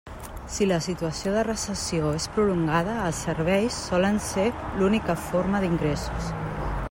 Si 0.53 0.65
la 0.69 0.77
situació 0.85 1.33
de 1.35 1.43
recessió 1.47 2.09
és 2.21 2.25
prolongada, 2.37 2.97
els 3.09 3.21
serveis 3.27 3.77
solen 3.91 4.19
ser 4.31 4.49
l'única 4.81 5.19
forma 5.29 5.61
d'ingressos. 5.67 6.33